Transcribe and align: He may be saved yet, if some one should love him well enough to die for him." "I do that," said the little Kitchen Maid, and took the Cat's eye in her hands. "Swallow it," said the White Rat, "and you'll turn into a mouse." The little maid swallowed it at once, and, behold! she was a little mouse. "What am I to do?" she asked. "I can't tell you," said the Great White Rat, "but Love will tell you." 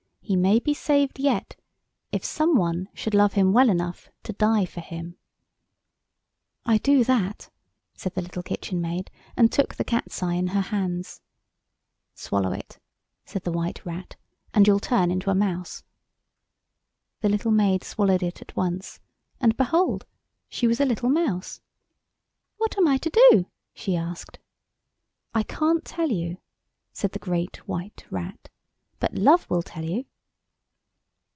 He 0.23 0.35
may 0.37 0.59
be 0.59 0.73
saved 0.73 1.19
yet, 1.19 1.57
if 2.13 2.23
some 2.23 2.55
one 2.55 2.87
should 2.93 3.13
love 3.13 3.33
him 3.33 3.51
well 3.51 3.69
enough 3.69 4.07
to 4.23 4.31
die 4.31 4.63
for 4.63 4.79
him." 4.79 5.17
"I 6.65 6.77
do 6.77 7.03
that," 7.03 7.49
said 7.95 8.13
the 8.15 8.21
little 8.21 8.41
Kitchen 8.41 8.79
Maid, 8.79 9.11
and 9.35 9.51
took 9.51 9.75
the 9.75 9.83
Cat's 9.83 10.23
eye 10.23 10.35
in 10.35 10.47
her 10.55 10.61
hands. 10.61 11.19
"Swallow 12.15 12.53
it," 12.53 12.79
said 13.25 13.43
the 13.43 13.51
White 13.51 13.85
Rat, 13.85 14.15
"and 14.53 14.65
you'll 14.65 14.79
turn 14.79 15.11
into 15.11 15.29
a 15.31 15.35
mouse." 15.35 15.83
The 17.19 17.27
little 17.27 17.51
maid 17.51 17.83
swallowed 17.83 18.23
it 18.23 18.41
at 18.41 18.55
once, 18.55 19.01
and, 19.41 19.57
behold! 19.57 20.05
she 20.47 20.65
was 20.65 20.79
a 20.79 20.85
little 20.85 21.09
mouse. 21.09 21.59
"What 22.55 22.77
am 22.77 22.87
I 22.87 22.95
to 22.99 23.09
do?" 23.31 23.47
she 23.73 23.97
asked. 23.97 24.39
"I 25.33 25.43
can't 25.43 25.83
tell 25.83 26.09
you," 26.09 26.37
said 26.93 27.11
the 27.11 27.19
Great 27.19 27.67
White 27.67 28.05
Rat, 28.09 28.47
"but 28.97 29.13
Love 29.15 29.49
will 29.49 29.61
tell 29.63 29.83
you." 29.83 30.05